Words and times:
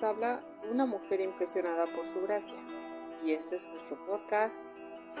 habla 0.00 0.42
una 0.70 0.86
mujer 0.86 1.20
impresionada 1.20 1.84
por 1.84 2.08
su 2.08 2.22
gracia 2.22 2.56
y 3.22 3.32
este 3.32 3.56
es 3.56 3.68
nuestro 3.68 4.04
podcast 4.06 4.60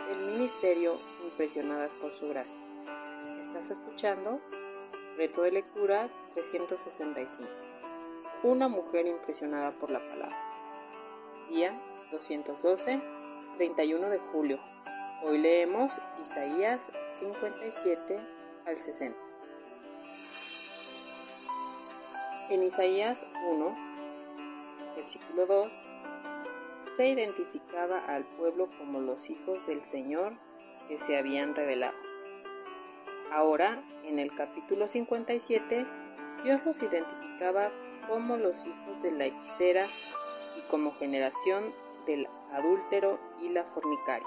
del 0.08 0.32
Ministerio 0.32 0.98
Impresionadas 1.24 1.94
por 1.94 2.14
su 2.14 2.26
gracia. 2.28 2.58
Estás 3.38 3.70
escuchando 3.70 4.40
Reto 5.18 5.42
de 5.42 5.52
Lectura 5.52 6.08
365. 6.32 7.48
Una 8.44 8.66
mujer 8.66 9.06
impresionada 9.06 9.72
por 9.72 9.90
la 9.90 10.00
palabra. 10.00 10.36
Día 11.48 11.78
212, 12.10 13.00
31 13.58 14.08
de 14.08 14.18
julio. 14.32 14.58
Hoy 15.22 15.38
leemos 15.38 16.00
Isaías 16.20 16.90
57 17.10 18.18
al 18.64 18.78
60. 18.78 19.16
En 22.48 22.62
Isaías 22.64 23.26
1, 23.50 23.91
versículo 24.94 25.46
2, 25.46 25.72
se 26.86 27.08
identificaba 27.08 28.04
al 28.06 28.24
pueblo 28.24 28.68
como 28.78 29.00
los 29.00 29.30
hijos 29.30 29.66
del 29.66 29.84
Señor 29.84 30.34
que 30.88 30.98
se 30.98 31.16
habían 31.16 31.54
revelado. 31.54 31.96
Ahora, 33.30 33.82
en 34.04 34.18
el 34.18 34.34
capítulo 34.34 34.88
57, 34.88 35.86
Dios 36.44 36.60
los 36.66 36.82
identificaba 36.82 37.70
como 38.08 38.36
los 38.36 38.64
hijos 38.66 39.02
de 39.02 39.12
la 39.12 39.24
hechicera 39.26 39.86
y 40.58 40.68
como 40.70 40.92
generación 40.92 41.72
del 42.04 42.28
adúltero 42.52 43.18
y 43.40 43.48
la 43.48 43.64
fornicaria. 43.64 44.26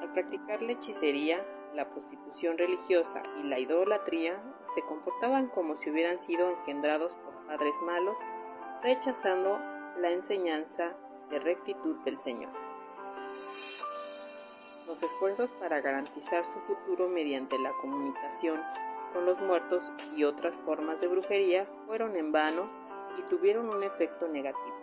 Al 0.00 0.12
practicar 0.12 0.62
la 0.62 0.72
hechicería, 0.72 1.44
la 1.74 1.88
prostitución 1.88 2.58
religiosa 2.58 3.22
y 3.40 3.44
la 3.44 3.58
idolatría 3.58 4.40
se 4.62 4.82
comportaban 4.82 5.48
como 5.48 5.76
si 5.76 5.90
hubieran 5.90 6.18
sido 6.18 6.50
engendrados 6.50 7.16
por 7.16 7.34
padres 7.46 7.80
malos, 7.82 8.16
rechazando 8.84 9.58
la 9.98 10.10
enseñanza 10.10 10.92
de 11.30 11.38
rectitud 11.38 11.96
del 12.04 12.18
Señor. 12.18 12.52
Los 14.86 15.02
esfuerzos 15.02 15.54
para 15.54 15.80
garantizar 15.80 16.44
su 16.52 16.60
futuro 16.60 17.08
mediante 17.08 17.58
la 17.58 17.72
comunicación 17.80 18.60
con 19.14 19.24
los 19.24 19.40
muertos 19.40 19.90
y 20.14 20.24
otras 20.24 20.60
formas 20.60 21.00
de 21.00 21.06
brujería 21.06 21.64
fueron 21.86 22.14
en 22.14 22.30
vano 22.30 22.68
y 23.18 23.22
tuvieron 23.22 23.74
un 23.74 23.82
efecto 23.82 24.28
negativo. 24.28 24.76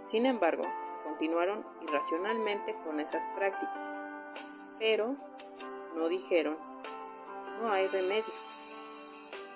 Sin 0.00 0.24
embargo, 0.24 0.64
continuaron 1.04 1.66
irracionalmente 1.82 2.74
con 2.82 2.98
esas 2.98 3.26
prácticas, 3.36 3.94
pero 4.78 5.16
no 5.94 6.08
dijeron, 6.08 6.56
no 7.60 7.70
hay 7.70 7.88
remedio. 7.88 8.32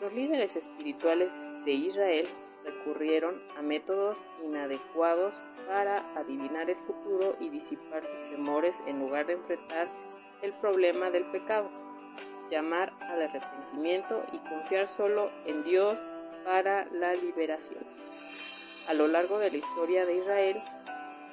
Los 0.02 0.12
líderes 0.12 0.56
espirituales 0.56 1.40
de 1.64 1.72
Israel 1.72 2.28
recurrieron 2.64 3.42
a 3.56 3.62
métodos 3.62 4.24
inadecuados 4.44 5.34
para 5.66 5.98
adivinar 6.16 6.70
el 6.70 6.76
futuro 6.76 7.36
y 7.40 7.48
disipar 7.48 8.02
sus 8.04 8.30
temores 8.30 8.82
en 8.86 8.98
lugar 8.98 9.26
de 9.26 9.34
enfrentar 9.34 9.88
el 10.42 10.52
problema 10.54 11.10
del 11.10 11.24
pecado, 11.26 11.70
llamar 12.50 12.92
al 13.00 13.22
arrepentimiento 13.22 14.22
y 14.32 14.38
confiar 14.38 14.90
solo 14.90 15.30
en 15.46 15.62
Dios 15.62 16.06
para 16.44 16.86
la 16.86 17.14
liberación. 17.14 17.84
A 18.88 18.94
lo 18.94 19.06
largo 19.06 19.38
de 19.38 19.50
la 19.50 19.56
historia 19.56 20.04
de 20.04 20.16
Israel, 20.16 20.62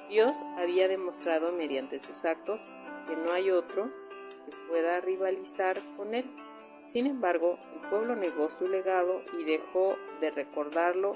Dios 0.08 0.42
había 0.56 0.88
demostrado 0.88 1.52
mediante 1.52 2.00
sus 2.00 2.24
actos 2.24 2.66
que 3.06 3.16
no 3.16 3.32
hay 3.32 3.50
otro 3.50 3.90
que 4.46 4.56
pueda 4.68 5.00
rivalizar 5.00 5.78
con 5.96 6.14
él. 6.14 6.24
Sin 6.84 7.06
embargo, 7.06 7.58
el 7.74 7.88
pueblo 7.88 8.16
negó 8.16 8.50
su 8.50 8.68
legado 8.68 9.22
y 9.38 9.44
dejó 9.44 9.96
de 10.20 10.30
recordarlo 10.30 11.14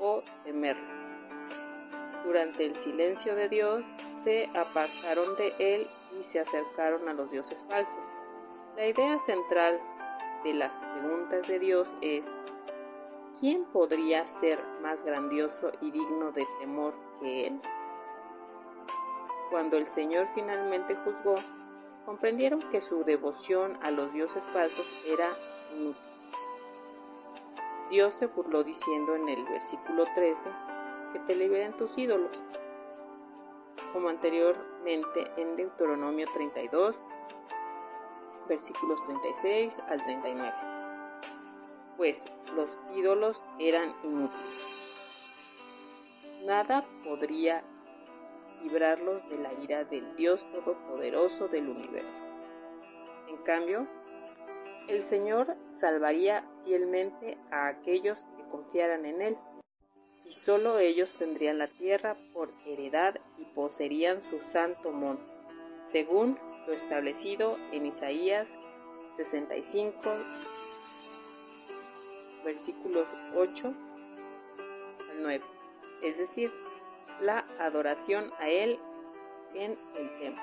o 0.00 0.22
temerlo. 0.44 1.00
Durante 2.24 2.66
el 2.66 2.76
silencio 2.76 3.34
de 3.34 3.48
Dios, 3.48 3.82
se 4.12 4.46
apartaron 4.54 5.36
de 5.36 5.54
él 5.58 5.88
y 6.18 6.22
se 6.22 6.40
acercaron 6.40 7.08
a 7.08 7.14
los 7.14 7.30
dioses 7.30 7.64
falsos. 7.68 8.00
La 8.76 8.86
idea 8.86 9.18
central 9.18 9.80
de 10.44 10.54
las 10.54 10.80
preguntas 10.80 11.46
de 11.48 11.58
Dios 11.58 11.96
es, 12.00 12.32
¿quién 13.38 13.64
podría 13.66 14.26
ser 14.26 14.62
más 14.82 15.02
grandioso 15.04 15.72
y 15.80 15.90
digno 15.90 16.32
de 16.32 16.46
temor 16.60 16.94
que 17.20 17.46
él? 17.46 17.60
Cuando 19.50 19.76
el 19.76 19.88
Señor 19.88 20.28
finalmente 20.34 20.94
juzgó, 20.94 21.34
comprendieron 22.10 22.58
que 22.72 22.80
su 22.80 23.04
devoción 23.04 23.78
a 23.82 23.92
los 23.92 24.12
dioses 24.12 24.50
falsos 24.50 24.92
era 25.06 25.28
inútil. 25.72 26.02
Dios 27.88 28.14
se 28.16 28.26
burló 28.26 28.64
diciendo 28.64 29.14
en 29.14 29.28
el 29.28 29.44
versículo 29.44 30.04
13 30.12 30.50
que 31.12 31.20
te 31.20 31.36
liberen 31.36 31.76
tus 31.76 31.96
ídolos, 31.96 32.42
como 33.92 34.08
anteriormente 34.08 35.30
en 35.36 35.54
Deuteronomio 35.54 36.26
32, 36.34 37.04
versículos 38.48 39.00
36 39.04 39.78
al 39.88 40.02
39. 40.02 40.52
Pues 41.96 42.24
los 42.56 42.76
ídolos 42.92 43.44
eran 43.60 43.94
inútiles. 44.02 44.74
Nada 46.42 46.84
podría 47.04 47.62
librarlos 48.62 49.28
de 49.28 49.38
la 49.38 49.52
ira 49.54 49.84
del 49.84 50.16
Dios 50.16 50.50
Todopoderoso 50.50 51.48
del 51.48 51.68
universo. 51.68 52.22
En 53.28 53.36
cambio, 53.38 53.86
el 54.88 55.02
Señor 55.02 55.56
salvaría 55.68 56.44
fielmente 56.64 57.38
a 57.50 57.68
aquellos 57.68 58.24
que 58.24 58.42
confiaran 58.50 59.06
en 59.06 59.22
Él, 59.22 59.38
y 60.24 60.32
sólo 60.32 60.78
ellos 60.78 61.16
tendrían 61.16 61.58
la 61.58 61.68
tierra 61.68 62.16
por 62.32 62.52
heredad 62.66 63.20
y 63.38 63.44
poseerían 63.46 64.22
su 64.22 64.40
santo 64.40 64.92
monte, 64.92 65.24
según 65.82 66.38
lo 66.66 66.72
establecido 66.72 67.56
en 67.72 67.86
Isaías 67.86 68.58
65, 69.10 70.00
versículos 72.44 73.14
8 73.34 73.74
al 75.10 75.22
9, 75.22 75.44
es 76.02 76.18
decir, 76.18 76.52
adoración 77.60 78.32
a 78.38 78.48
Él 78.48 78.78
en 79.54 79.78
el 79.96 80.18
templo. 80.18 80.42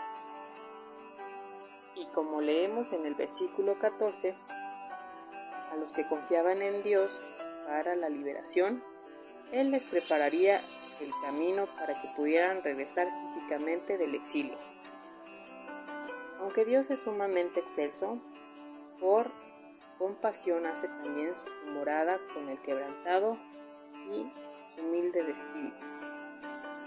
Y 1.96 2.06
como 2.08 2.42
leemos 2.42 2.94
en 2.94 3.06
el 3.06 3.16
versículo 3.16 3.78
14, 3.80 4.36
a 5.72 5.76
los 5.78 5.92
que 5.94 6.08
confiaban 6.08 6.62
en 6.62 6.84
Dios 6.84 7.24
para 7.66 7.96
la 7.96 8.10
liberación, 8.10 8.84
Él 9.52 9.72
les 9.72 9.86
prepararía 9.86 10.62
el 11.02 11.12
camino 11.22 11.66
para 11.78 12.00
que 12.02 12.10
pudieran 12.16 12.64
regresar 12.64 13.08
físicamente 13.24 13.98
del 13.98 14.16
exilio. 14.16 14.58
Aunque 16.40 16.66
Dios 16.66 16.90
es 16.92 17.02
sumamente 17.02 17.60
excelso, 17.60 18.20
por 19.00 19.32
compasión 19.98 20.66
hace 20.66 20.88
también 20.88 21.34
su 21.38 21.66
morada 21.68 22.20
con 22.34 22.50
el 22.50 22.60
quebrantado 22.62 23.38
y 24.12 24.32
humilde 24.80 25.24
de 25.24 25.32
espíritu. 25.32 25.97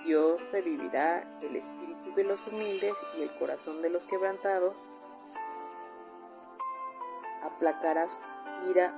Dios 0.05 0.51
revivirá 0.51 1.39
el 1.43 1.57
espíritu 1.57 2.15
de 2.15 2.25
los 2.25 2.47
humildes 2.47 3.07
y 3.19 3.23
el 3.23 3.37
corazón 3.37 3.83
de 3.83 3.91
los 3.91 4.07
quebrantados 4.07 4.89
aplacará 7.43 8.09
su 8.09 8.23
ira 8.71 8.95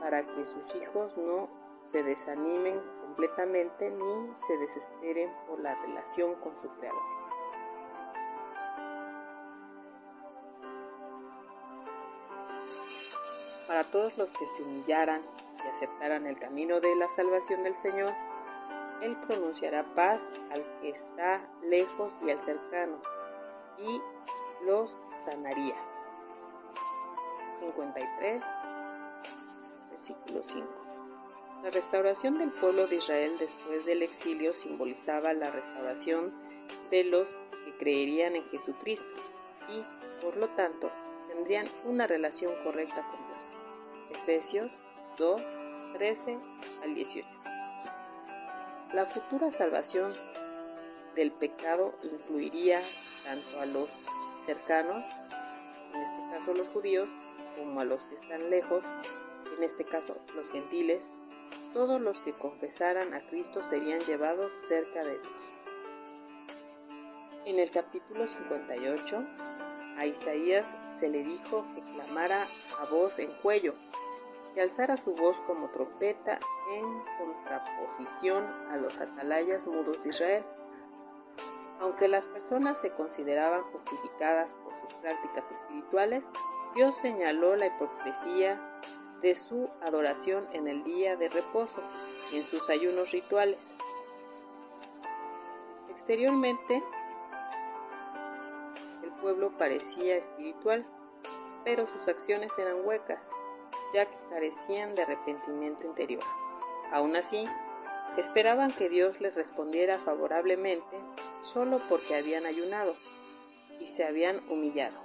para 0.00 0.24
que 0.24 0.46
sus 0.46 0.74
hijos 0.76 1.16
no 1.16 1.48
se 1.82 2.02
desanimen 2.02 2.80
completamente 3.02 3.90
ni 3.90 4.32
se 4.36 4.56
desesperen 4.58 5.32
por 5.46 5.58
la 5.60 5.74
relación 5.74 6.34
con 6.36 6.58
su 6.60 6.68
Creador. 6.68 7.02
Para 13.66 13.84
todos 13.90 14.16
los 14.16 14.32
que 14.32 14.46
se 14.46 14.62
humillaran 14.62 15.22
y 15.64 15.68
aceptaran 15.68 16.26
el 16.26 16.38
camino 16.38 16.80
de 16.80 16.94
la 16.94 17.08
salvación 17.08 17.64
del 17.64 17.76
Señor, 17.76 18.14
Él 19.00 19.16
pronunciará 19.26 19.84
paz 19.94 20.32
al 20.50 20.64
que 20.80 20.90
está 20.90 21.40
lejos 21.62 22.20
y 22.24 22.30
al 22.30 22.40
cercano, 22.40 23.00
y 23.78 24.00
los 24.64 24.98
sanaría. 25.10 25.76
53, 27.60 28.42
versículo 29.90 30.40
5. 30.42 30.66
La 31.62 31.70
restauración 31.70 32.38
del 32.38 32.50
pueblo 32.52 32.86
de 32.86 32.96
Israel 32.96 33.32
después 33.38 33.84
del 33.84 34.02
exilio 34.02 34.54
simbolizaba 34.54 35.32
la 35.32 35.50
restauración 35.50 36.32
de 36.90 37.04
los 37.04 37.34
que 37.34 37.76
creerían 37.78 38.36
en 38.36 38.48
Jesucristo 38.50 39.08
y, 39.68 39.84
por 40.24 40.36
lo 40.36 40.48
tanto, 40.50 40.90
tendrían 41.28 41.66
una 41.84 42.06
relación 42.06 42.52
correcta 42.62 43.02
con 43.10 43.18
Dios. 43.26 44.20
Efesios 44.22 44.80
2, 45.18 45.42
13 45.94 46.38
al 46.82 46.94
18. 46.94 47.37
La 48.94 49.04
futura 49.04 49.52
salvación 49.52 50.14
del 51.14 51.30
pecado 51.30 51.94
incluiría 52.02 52.80
tanto 53.22 53.60
a 53.60 53.66
los 53.66 54.00
cercanos, 54.40 55.06
en 55.92 56.00
este 56.00 56.16
caso 56.30 56.54
los 56.54 56.68
judíos, 56.68 57.10
como 57.58 57.80
a 57.80 57.84
los 57.84 58.06
que 58.06 58.14
están 58.14 58.48
lejos, 58.48 58.86
en 59.58 59.62
este 59.62 59.84
caso 59.84 60.16
los 60.34 60.50
gentiles, 60.50 61.10
todos 61.74 62.00
los 62.00 62.22
que 62.22 62.32
confesaran 62.32 63.12
a 63.12 63.20
Cristo 63.20 63.62
serían 63.62 64.00
llevados 64.00 64.54
cerca 64.54 65.04
de 65.04 65.18
Dios. 65.18 65.54
En 67.44 67.58
el 67.58 67.70
capítulo 67.70 68.26
58, 68.26 69.22
a 69.98 70.06
Isaías 70.06 70.78
se 70.88 71.10
le 71.10 71.24
dijo 71.24 71.66
que 71.74 71.82
clamara 71.92 72.46
a 72.80 72.86
voz 72.86 73.18
en 73.18 73.30
cuello, 73.42 73.74
que 74.58 74.62
alzara 74.62 74.96
su 74.96 75.14
voz 75.14 75.40
como 75.42 75.68
trompeta 75.68 76.40
en 76.72 76.84
contraposición 77.16 78.44
a 78.72 78.76
los 78.76 78.98
atalayas 78.98 79.68
mudos 79.68 80.02
de 80.02 80.08
Israel. 80.08 80.44
Aunque 81.78 82.08
las 82.08 82.26
personas 82.26 82.80
se 82.80 82.90
consideraban 82.90 83.62
justificadas 83.70 84.56
por 84.56 84.72
sus 84.80 84.94
prácticas 84.94 85.52
espirituales, 85.52 86.32
Dios 86.74 86.96
señaló 86.96 87.54
la 87.54 87.68
hipocresía 87.68 88.60
de 89.22 89.36
su 89.36 89.70
adoración 89.80 90.48
en 90.52 90.66
el 90.66 90.82
día 90.82 91.14
de 91.14 91.28
reposo 91.28 91.80
y 92.32 92.38
en 92.38 92.44
sus 92.44 92.68
ayunos 92.68 93.12
rituales. 93.12 93.76
Exteriormente, 95.88 96.82
el 99.04 99.12
pueblo 99.20 99.52
parecía 99.56 100.16
espiritual, 100.16 100.84
pero 101.62 101.86
sus 101.86 102.08
acciones 102.08 102.50
eran 102.58 102.84
huecas, 102.84 103.30
ya 103.92 104.06
que 104.06 104.16
carecían 104.30 104.94
de 104.94 105.02
arrepentimiento 105.02 105.86
interior. 105.86 106.22
Aún 106.92 107.16
así, 107.16 107.44
esperaban 108.16 108.72
que 108.72 108.88
Dios 108.88 109.20
les 109.20 109.34
respondiera 109.34 109.98
favorablemente 110.00 110.96
solo 111.40 111.80
porque 111.88 112.16
habían 112.16 112.46
ayunado 112.46 112.94
y 113.80 113.86
se 113.86 114.04
habían 114.04 114.48
humillado. 114.50 114.98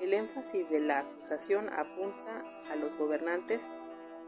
El 0.00 0.14
énfasis 0.14 0.70
de 0.70 0.80
la 0.80 1.00
acusación 1.00 1.68
apunta 1.68 2.42
a 2.70 2.76
los 2.76 2.96
gobernantes, 2.96 3.70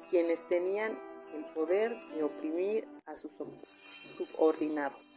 quienes 0.09 0.47
tenían 0.47 0.99
el 1.35 1.45
poder 1.47 1.97
de 2.15 2.25
oprimir 2.25 2.87
a 3.07 3.17
sus 3.17 3.31
subordinados. 4.17 5.12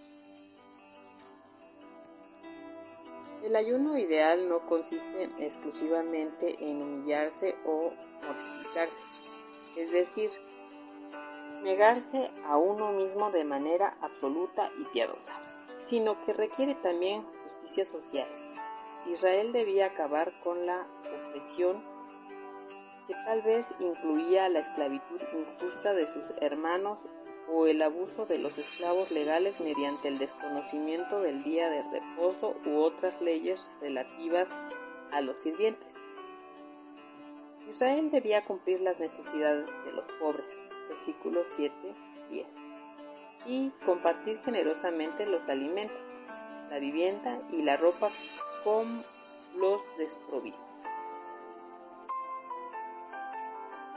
El 3.45 3.55
ayuno 3.55 3.95
ideal 3.95 4.49
no 4.49 4.65
consiste 4.65 5.29
exclusivamente 5.37 6.55
en 6.67 6.81
humillarse 6.81 7.53
o 7.63 7.93
mortificarse, 8.25 8.99
es 9.77 9.91
decir, 9.91 10.31
negarse 11.61 12.31
a 12.47 12.57
uno 12.57 12.91
mismo 12.91 13.29
de 13.29 13.43
manera 13.43 13.97
absoluta 14.01 14.71
y 14.79 14.85
piadosa, 14.85 15.39
sino 15.77 16.19
que 16.23 16.33
requiere 16.33 16.73
también 16.73 17.23
justicia 17.43 17.85
social. 17.85 18.27
Israel 19.05 19.51
debía 19.51 19.85
acabar 19.85 20.33
con 20.43 20.65
la 20.65 20.87
opresión 21.27 21.83
que 23.05 23.13
tal 23.27 23.43
vez 23.43 23.75
incluía 23.79 24.49
la 24.49 24.61
esclavitud 24.61 25.21
injusta 25.21 25.93
de 25.93 26.07
sus 26.07 26.33
hermanos 26.41 27.05
o 27.51 27.67
el 27.67 27.81
abuso 27.81 28.25
de 28.25 28.37
los 28.37 28.57
esclavos 28.57 29.11
legales 29.11 29.61
mediante 29.61 30.07
el 30.07 30.17
desconocimiento 30.17 31.21
del 31.21 31.43
día 31.43 31.69
de 31.69 31.83
reposo 31.83 32.55
u 32.65 32.77
otras 32.77 33.19
leyes 33.21 33.65
relativas 33.81 34.55
a 35.11 35.21
los 35.21 35.39
sirvientes. 35.39 36.01
Israel 37.67 38.11
debía 38.11 38.45
cumplir 38.45 38.81
las 38.81 38.99
necesidades 38.99 39.65
de 39.85 39.91
los 39.91 40.05
pobres, 40.19 40.59
versículos 40.89 41.49
7, 41.49 41.73
10, 42.29 42.57
y 43.45 43.71
compartir 43.85 44.39
generosamente 44.39 45.25
los 45.25 45.49
alimentos, 45.49 45.97
la 46.69 46.79
vivienda 46.79 47.39
y 47.49 47.63
la 47.63 47.77
ropa 47.77 48.09
con 48.63 49.03
los 49.57 49.81
desprovistos. 49.97 50.69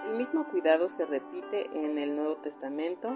El 0.06 0.16
mismo 0.16 0.44
cuidado 0.48 0.88
se 0.88 1.04
repite 1.04 1.66
en 1.74 1.98
el 1.98 2.16
Nuevo 2.16 2.36
Testamento, 2.36 3.14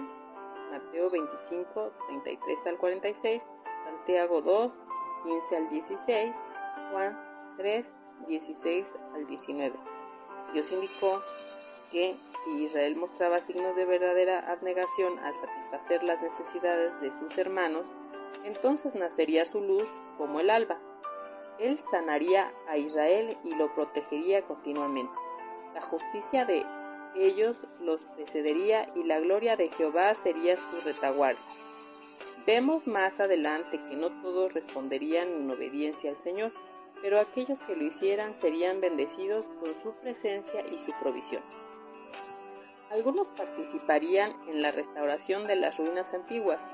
Mateo 0.73 1.11
25, 1.11 1.91
33 2.07 2.67
al 2.67 2.77
46, 2.77 3.47
Santiago 3.85 4.41
2, 4.41 4.73
15 5.23 5.55
al 5.55 5.69
16, 5.69 6.43
Juan 6.91 7.19
3, 7.57 7.93
16 8.27 8.97
al 9.13 9.27
19. 9.27 9.75
Dios 10.51 10.71
indicó 10.71 11.21
que 11.91 12.15
si 12.43 12.63
Israel 12.63 12.95
mostraba 12.95 13.39
signos 13.39 13.75
de 13.75 13.85
verdadera 13.85 14.51
abnegación 14.51 15.19
al 15.19 15.35
satisfacer 15.35 16.01
las 16.03 16.19
necesidades 16.23 16.99
de 17.01 17.11
sus 17.11 17.37
hermanos, 17.37 17.93
entonces 18.43 18.95
nacería 18.95 19.45
su 19.45 19.61
luz 19.61 19.87
como 20.17 20.39
el 20.39 20.49
alba, 20.49 20.79
él 21.59 21.77
sanaría 21.77 22.51
a 22.67 22.77
Israel 22.77 23.37
y 23.43 23.53
lo 23.53 23.71
protegería 23.75 24.41
continuamente. 24.41 25.13
La 25.75 25.83
justicia 25.83 26.45
de 26.45 26.65
ellos 27.15 27.57
los 27.79 28.05
precedería 28.05 28.89
y 28.95 29.03
la 29.03 29.19
gloria 29.19 29.55
de 29.55 29.69
Jehová 29.69 30.15
sería 30.15 30.59
su 30.59 30.79
retaguardia. 30.83 31.43
Vemos 32.45 32.87
más 32.87 33.19
adelante 33.19 33.79
que 33.89 33.95
no 33.95 34.09
todos 34.21 34.53
responderían 34.53 35.29
en 35.29 35.51
obediencia 35.51 36.09
al 36.09 36.19
Señor, 36.19 36.51
pero 37.01 37.19
aquellos 37.19 37.59
que 37.61 37.75
lo 37.75 37.83
hicieran 37.83 38.35
serían 38.35 38.81
bendecidos 38.81 39.49
con 39.59 39.73
su 39.75 39.93
presencia 40.01 40.65
y 40.67 40.79
su 40.79 40.91
provisión. 41.01 41.41
Algunos 42.89 43.31
participarían 43.31 44.35
en 44.47 44.61
la 44.61 44.71
restauración 44.71 45.47
de 45.47 45.55
las 45.55 45.77
ruinas 45.77 46.13
antiguas. 46.13 46.69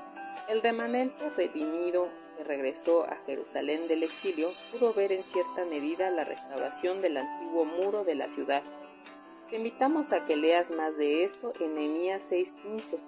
El 0.48 0.60
remanente 0.60 1.30
redimido 1.30 2.08
regresó 2.44 3.04
a 3.04 3.16
Jerusalén 3.26 3.86
del 3.86 4.02
exilio, 4.02 4.50
pudo 4.72 4.92
ver 4.92 5.12
en 5.12 5.24
cierta 5.24 5.64
medida 5.64 6.10
la 6.10 6.24
restauración 6.24 7.00
del 7.00 7.16
antiguo 7.16 7.64
muro 7.64 8.04
de 8.04 8.14
la 8.14 8.28
ciudad. 8.28 8.62
Te 9.50 9.56
invitamos 9.56 10.12
a 10.12 10.24
que 10.24 10.36
leas 10.36 10.70
más 10.70 10.96
de 10.96 11.24
esto 11.24 11.52
en 11.58 11.74
Nehemías 11.74 12.22
6:15. 12.30 13.00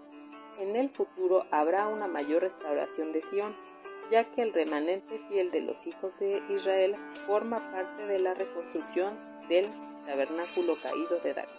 En 0.59 0.75
el 0.75 0.91
futuro 0.91 1.47
habrá 1.53 1.87
una 1.87 2.09
mayor 2.09 2.43
restauración 2.43 3.13
de 3.13 3.23
Sión, 3.23 3.55
ya 4.11 4.29
que 4.33 4.43
el 4.43 4.53
remanente 4.53 5.21
fiel 5.29 5.53
de 5.53 5.61
los 5.61 5.87
hijos 5.87 6.19
de 6.19 6.43
Israel 6.49 6.97
forma 7.29 7.71
parte 7.71 8.09
de 8.09 8.19
la 8.19 8.35
reconstrucción 8.35 9.17
del 9.49 9.69
tabernáculo 10.05 10.75
caído 10.83 11.21
de 11.21 11.33
David, 11.33 11.55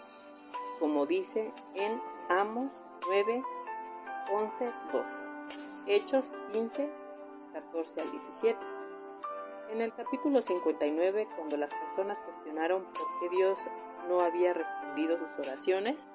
como 0.78 1.06
dice 1.06 1.50
en 1.74 1.98
Amos 2.28 2.82
9, 3.08 3.42
11, 4.32 4.70
12. 4.92 5.20
Hechos 5.86 6.34
15, 6.52 6.90
14 7.54 8.00
al 8.02 8.10
17. 8.10 8.58
En 9.70 9.80
el 9.80 9.94
capítulo 9.94 10.42
59, 10.42 11.26
cuando 11.36 11.56
las 11.56 11.72
personas 11.72 12.20
cuestionaron 12.20 12.84
por 12.84 13.06
qué 13.18 13.34
Dios 13.34 13.66
no 14.08 14.20
había 14.20 14.52
respondido 14.52 15.18
sus 15.18 15.38
oraciones, 15.38 16.08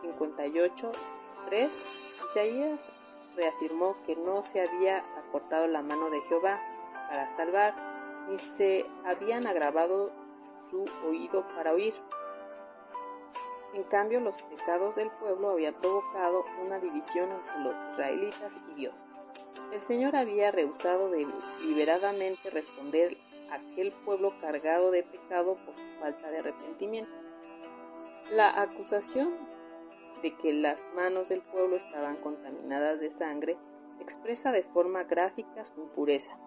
58, 0.00 0.92
3, 1.46 1.72
Isaías 2.24 2.90
reafirmó 3.36 3.96
que 4.04 4.16
no 4.16 4.42
se 4.42 4.60
había 4.60 5.04
acortado 5.18 5.66
la 5.66 5.82
mano 5.82 6.10
de 6.10 6.20
Jehová 6.22 6.60
para 7.08 7.28
salvar, 7.28 7.74
ni 8.28 8.38
se 8.38 8.86
habían 9.04 9.46
agravado 9.46 10.10
su 10.56 10.84
oído 11.06 11.46
para 11.54 11.72
oír. 11.72 11.94
En 13.74 13.84
cambio, 13.84 14.20
los 14.20 14.38
pecados 14.38 14.96
del 14.96 15.10
pueblo 15.10 15.50
habían 15.50 15.74
provocado 15.74 16.44
una 16.64 16.78
división 16.78 17.30
entre 17.30 17.58
los 17.60 17.92
israelitas 17.92 18.60
y 18.70 18.74
Dios. 18.74 19.06
El 19.72 19.80
Señor 19.80 20.16
había 20.16 20.50
rehusado 20.50 21.10
deliberadamente 21.10 22.50
responder 22.50 23.18
aquel 23.50 23.92
pueblo 24.04 24.34
cargado 24.40 24.90
de 24.90 25.02
pecado 25.02 25.56
por 25.64 25.74
su 25.76 26.00
falta 26.00 26.30
de 26.30 26.38
arrepentimiento. 26.38 27.12
La 28.30 28.60
acusación 28.60 29.34
de 30.22 30.34
que 30.34 30.52
las 30.52 30.86
manos 30.94 31.28
del 31.28 31.42
pueblo 31.42 31.76
estaban 31.76 32.16
contaminadas 32.16 33.00
de 33.00 33.10
sangre 33.10 33.56
expresa 34.00 34.52
de 34.52 34.62
forma 34.62 35.04
gráfica 35.04 35.64
su 35.64 35.82
impureza. 35.82 36.38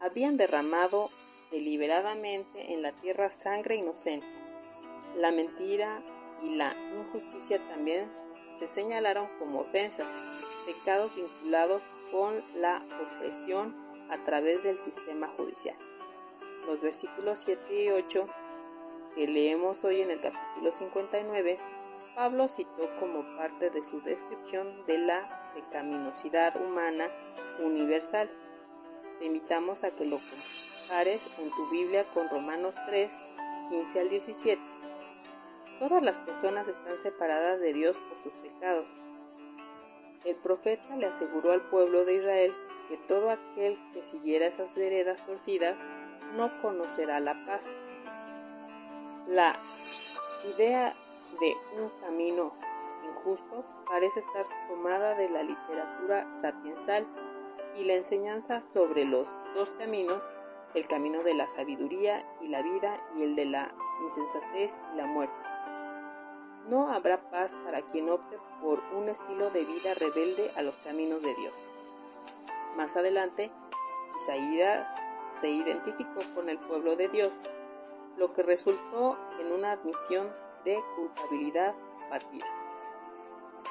Habían 0.00 0.36
derramado 0.36 1.10
deliberadamente 1.50 2.72
en 2.72 2.82
la 2.82 2.92
tierra 2.92 3.30
sangre 3.30 3.76
inocente. 3.76 4.26
La 5.16 5.30
mentira 5.30 6.02
y 6.42 6.54
la 6.54 6.74
injusticia 6.96 7.58
también 7.68 8.10
se 8.54 8.68
señalaron 8.68 9.28
como 9.38 9.60
ofensas, 9.60 10.18
pecados 10.66 11.14
vinculados 11.14 11.84
con 12.10 12.42
la 12.54 12.82
opresión 13.02 13.74
a 14.10 14.22
través 14.24 14.62
del 14.64 14.80
sistema 14.80 15.28
judicial. 15.36 15.76
Los 16.66 16.80
versículos 16.80 17.40
7 17.40 17.82
y 17.82 17.90
8 17.90 18.26
que 19.14 19.26
leemos 19.26 19.84
hoy 19.84 20.02
en 20.02 20.10
el 20.10 20.20
capítulo 20.20 20.70
59, 20.70 21.58
Pablo 22.14 22.48
citó 22.48 22.88
como 23.00 23.24
parte 23.36 23.70
de 23.70 23.82
su 23.82 24.00
descripción 24.02 24.86
de 24.86 24.98
la 24.98 25.52
pecaminosidad 25.54 26.54
humana 26.56 27.08
universal. 27.58 28.30
Te 29.18 29.24
invitamos 29.24 29.82
a 29.82 29.90
que 29.90 30.04
lo 30.04 30.20
compares 30.20 31.28
en 31.38 31.50
tu 31.50 31.68
Biblia 31.70 32.04
con 32.14 32.28
Romanos 32.28 32.76
3, 32.86 33.20
15 33.68 34.00
al 34.00 34.10
17. 34.10 34.62
Todas 35.80 36.02
las 36.02 36.20
personas 36.20 36.68
están 36.68 36.98
separadas 36.98 37.60
de 37.60 37.72
Dios 37.72 38.00
por 38.02 38.18
sus 38.18 38.32
pecados 38.34 39.00
el 40.24 40.36
profeta 40.36 40.96
le 40.96 41.06
aseguró 41.06 41.52
al 41.52 41.62
pueblo 41.62 42.04
de 42.04 42.16
Israel 42.16 42.52
que 42.88 42.98
todo 42.98 43.30
aquel 43.30 43.76
que 43.92 44.04
siguiera 44.04 44.46
esas 44.46 44.76
veredas 44.76 45.24
torcidas 45.24 45.76
no 46.36 46.50
conocerá 46.62 47.20
la 47.20 47.34
paz. 47.46 47.76
La 49.26 49.58
idea 50.44 50.94
de 51.40 51.56
un 51.80 51.90
camino 52.00 52.52
justo 53.24 53.64
parece 53.86 54.20
estar 54.20 54.46
tomada 54.68 55.14
de 55.14 55.28
la 55.28 55.42
literatura 55.42 56.32
sapiensal 56.32 57.06
y 57.76 57.84
la 57.84 57.94
enseñanza 57.94 58.62
sobre 58.72 59.04
los 59.04 59.34
dos 59.54 59.70
caminos, 59.72 60.30
el 60.74 60.86
camino 60.86 61.22
de 61.22 61.34
la 61.34 61.48
sabiduría 61.48 62.24
y 62.40 62.48
la 62.48 62.62
vida 62.62 63.00
y 63.16 63.22
el 63.22 63.36
de 63.36 63.44
la 63.46 63.72
insensatez 64.02 64.80
y 64.92 64.96
la 64.96 65.06
muerte. 65.06 65.34
No 66.68 66.92
habrá 66.92 67.18
paz 67.30 67.56
para 67.64 67.82
quien 67.82 68.08
opte 68.08 68.38
por 68.60 68.80
un 68.94 69.08
estilo 69.08 69.50
de 69.50 69.64
vida 69.64 69.94
rebelde 69.94 70.50
a 70.56 70.62
los 70.62 70.76
caminos 70.78 71.22
de 71.22 71.34
Dios. 71.34 71.68
Más 72.76 72.96
adelante, 72.96 73.50
Isaías 74.14 74.96
se 75.30 75.48
identificó 75.48 76.20
con 76.34 76.48
el 76.48 76.58
pueblo 76.58 76.96
de 76.96 77.08
Dios, 77.08 77.40
lo 78.16 78.32
que 78.32 78.42
resultó 78.42 79.16
en 79.40 79.52
una 79.52 79.72
admisión 79.72 80.28
de 80.64 80.78
culpabilidad 80.96 81.74
partida. 82.08 82.46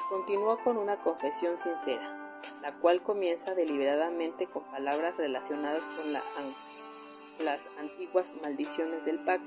Continuó 0.08 0.58
con 0.64 0.76
una 0.76 0.98
confesión 0.98 1.58
sincera, 1.58 2.40
la 2.62 2.74
cual 2.78 3.02
comienza 3.02 3.54
deliberadamente 3.54 4.46
con 4.46 4.64
palabras 4.64 5.16
relacionadas 5.16 5.88
con 5.88 6.12
las 6.12 7.70
antiguas 7.78 8.34
maldiciones 8.42 9.04
del 9.04 9.20
pacto, 9.20 9.46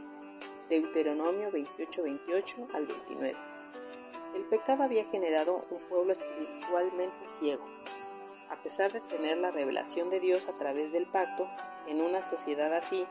Deuteronomio 0.70 1.52
28-28 1.52 2.74
al 2.74 2.88
29. 2.88 3.36
El 4.36 4.44
pecado 4.46 4.84
había 4.84 5.06
generado 5.06 5.66
un 5.70 5.80
pueblo 5.90 6.14
espiritualmente 6.14 7.28
ciego. 7.28 7.66
A 8.50 8.56
pesar 8.64 8.92
de 8.92 9.02
tener 9.02 9.38
la 9.38 9.52
revelación 9.52 10.10
de 10.10 10.20
Dios 10.20 10.48
a 10.48 10.54
través 10.54 10.94
del 10.94 11.06
pacto, 11.08 11.48
en 11.88 12.02
una 12.02 12.24
sociedad 12.24 12.74
así, 12.74 13.06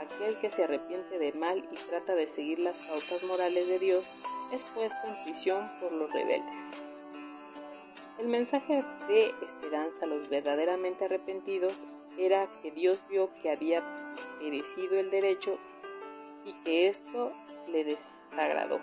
aquel 0.00 0.38
que 0.38 0.50
se 0.50 0.64
arrepiente 0.64 1.18
de 1.18 1.32
mal 1.32 1.58
y 1.70 1.76
trata 1.88 2.14
de 2.14 2.28
seguir 2.28 2.58
las 2.58 2.80
pautas 2.80 3.22
morales 3.24 3.68
de 3.68 3.78
Dios 3.78 4.04
es 4.52 4.64
puesto 4.64 5.06
en 5.06 5.24
prisión 5.24 5.70
por 5.80 5.92
los 5.92 6.12
rebeldes. 6.12 6.72
El 8.18 8.26
mensaje 8.26 8.84
de 9.06 9.34
esperanza 9.42 10.04
a 10.04 10.08
los 10.08 10.28
verdaderamente 10.28 11.04
arrepentidos 11.04 11.84
era 12.18 12.48
que 12.62 12.72
Dios 12.72 13.04
vio 13.08 13.30
que 13.40 13.50
había 13.50 13.82
perecido 14.40 14.98
el 14.98 15.10
derecho 15.10 15.56
y 16.44 16.52
que 16.64 16.88
esto 16.88 17.32
le 17.68 17.84
desagradó. 17.84 18.80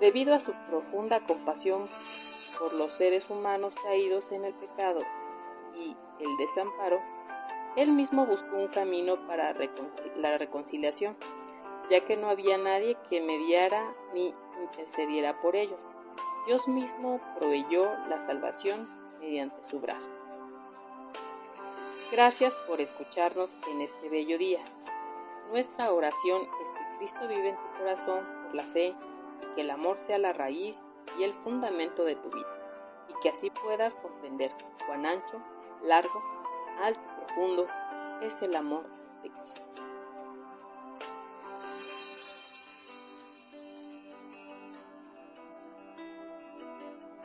Debido 0.00 0.34
a 0.34 0.40
su 0.40 0.52
profunda 0.68 1.20
compasión 1.20 1.88
por 2.58 2.72
los 2.72 2.94
seres 2.94 3.28
humanos 3.30 3.76
caídos 3.82 4.32
en 4.32 4.44
el 4.44 4.54
pecado 4.54 5.00
y 5.76 5.94
el 6.20 6.36
desamparo, 6.38 7.02
él 7.76 7.92
mismo 7.92 8.24
buscó 8.26 8.56
un 8.56 8.68
camino 8.68 9.26
para 9.26 9.54
la 10.16 10.38
reconciliación, 10.38 11.16
ya 11.88 12.04
que 12.04 12.16
no 12.16 12.28
había 12.28 12.56
nadie 12.56 12.96
que 13.08 13.20
mediara 13.20 13.94
ni 14.12 14.32
intercediera 14.62 15.40
por 15.40 15.56
ellos. 15.56 15.78
Dios 16.46 16.68
mismo 16.68 17.20
proveyó 17.38 17.84
la 18.08 18.20
salvación 18.20 18.88
mediante 19.18 19.64
su 19.64 19.80
brazo. 19.80 20.10
Gracias 22.12 22.56
por 22.58 22.80
escucharnos 22.80 23.56
en 23.70 23.80
este 23.80 24.08
bello 24.08 24.38
día. 24.38 24.62
Nuestra 25.50 25.92
oración 25.92 26.42
es 26.62 26.70
que 26.70 26.96
Cristo 26.98 27.26
vive 27.26 27.50
en 27.50 27.56
tu 27.56 27.78
corazón 27.78 28.24
por 28.44 28.54
la 28.54 28.64
fe 28.64 28.94
y 29.42 29.54
que 29.54 29.62
el 29.62 29.70
amor 29.70 30.00
sea 30.00 30.18
la 30.18 30.32
raíz 30.32 30.84
y 31.18 31.24
el 31.24 31.34
fundamento 31.34 32.04
de 32.04 32.16
tu 32.16 32.30
vida, 32.30 32.46
y 33.08 33.20
que 33.20 33.30
así 33.30 33.50
puedas 33.50 33.96
comprender 33.96 34.52
cuán 34.86 35.06
ancho, 35.06 35.40
largo, 35.82 36.22
alto 36.80 37.13
profundo 37.26 37.66
es 38.22 38.42
el 38.42 38.54
amor 38.54 38.84
de 39.22 39.30
Cristo. 39.30 39.83